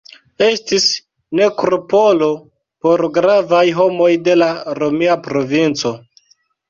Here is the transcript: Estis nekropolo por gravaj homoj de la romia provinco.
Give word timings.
Estis 0.43 0.85
nekropolo 1.39 2.29
por 2.87 3.05
gravaj 3.19 3.63
homoj 3.81 4.11
de 4.29 4.39
la 4.43 4.49
romia 4.81 5.19
provinco. 5.29 5.93